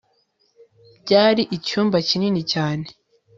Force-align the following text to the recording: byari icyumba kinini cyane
byari 1.03 1.43
icyumba 1.57 1.97
kinini 2.07 2.41
cyane 2.51 2.85